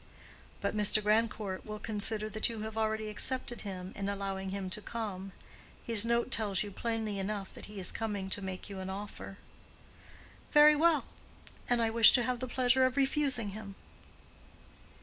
[0.61, 1.03] "But Mr.
[1.03, 5.31] Grandcourt will consider that you have already accepted him, in allowing him to come.
[5.83, 9.37] His note tells you plainly enough that he is coming to make you an offer."
[10.53, 11.05] "Very well;
[11.69, 13.75] and I wish to have the pleasure of refusing him."